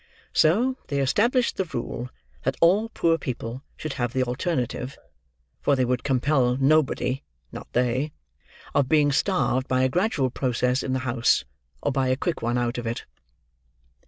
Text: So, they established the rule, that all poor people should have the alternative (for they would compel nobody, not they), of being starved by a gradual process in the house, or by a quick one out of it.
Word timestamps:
So, 0.33 0.77
they 0.87 0.97
established 0.99 1.57
the 1.57 1.63
rule, 1.65 2.09
that 2.41 2.57
all 2.59 2.89
poor 2.89 3.19
people 3.19 3.61
should 3.77 3.93
have 4.01 4.13
the 4.13 4.23
alternative 4.23 4.97
(for 5.61 5.75
they 5.75 5.85
would 5.85 6.03
compel 6.03 6.57
nobody, 6.57 7.21
not 7.51 7.71
they), 7.73 8.11
of 8.73 8.89
being 8.89 9.11
starved 9.11 9.67
by 9.67 9.83
a 9.83 9.89
gradual 9.89 10.31
process 10.31 10.81
in 10.81 10.93
the 10.93 10.99
house, 11.05 11.45
or 11.83 11.91
by 11.91 12.07
a 12.07 12.17
quick 12.17 12.41
one 12.41 12.57
out 12.57 12.79
of 12.79 12.87
it. 12.87 13.05